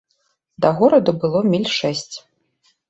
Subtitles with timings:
[0.65, 2.13] Да гораду было міль шэсць.